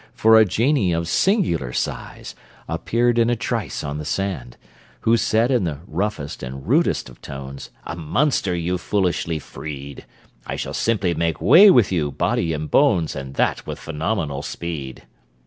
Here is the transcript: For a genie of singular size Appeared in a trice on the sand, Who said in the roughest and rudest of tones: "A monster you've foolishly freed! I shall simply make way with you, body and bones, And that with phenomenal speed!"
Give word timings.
For 0.15 0.35
a 0.35 0.45
genie 0.45 0.93
of 0.93 1.07
singular 1.07 1.71
size 1.73 2.33
Appeared 2.67 3.19
in 3.19 3.29
a 3.29 3.35
trice 3.35 3.83
on 3.83 3.99
the 3.99 4.03
sand, 4.03 4.57
Who 5.01 5.15
said 5.15 5.51
in 5.51 5.63
the 5.63 5.81
roughest 5.85 6.41
and 6.41 6.67
rudest 6.67 7.07
of 7.07 7.21
tones: 7.21 7.69
"A 7.85 7.95
monster 7.95 8.55
you've 8.55 8.81
foolishly 8.81 9.37
freed! 9.37 10.07
I 10.47 10.55
shall 10.55 10.73
simply 10.73 11.13
make 11.13 11.39
way 11.39 11.69
with 11.69 11.91
you, 11.91 12.11
body 12.11 12.51
and 12.51 12.71
bones, 12.71 13.15
And 13.15 13.35
that 13.35 13.67
with 13.67 13.77
phenomenal 13.77 14.41
speed!" 14.41 15.03